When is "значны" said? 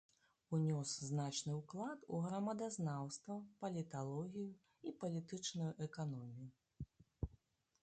1.09-1.57